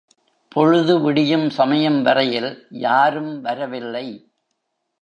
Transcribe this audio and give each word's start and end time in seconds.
பொழுது 0.47 1.01
விடியும் 1.01 1.49
சமயம் 1.49 2.01
வரையில் 2.01 2.67
யாரும் 2.69 3.41
வரவில்லை. 3.41 4.31